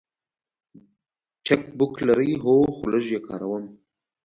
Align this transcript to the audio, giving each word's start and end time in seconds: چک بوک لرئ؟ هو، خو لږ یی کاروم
چک 1.45 1.61
بوک 1.77 1.93
لرئ؟ 2.07 2.31
هو، 2.43 2.55
خو 2.75 2.83
لږ 2.91 3.05
یی 3.11 3.19
کاروم 3.27 3.63